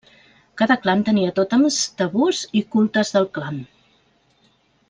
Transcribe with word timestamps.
Cada 0.61 0.77
clan 0.85 1.03
tenia 1.09 1.35
tòtems, 1.41 1.77
tabús 2.01 2.41
i 2.61 2.65
cultes 2.77 3.15
del 3.19 3.31
clan. 3.37 3.63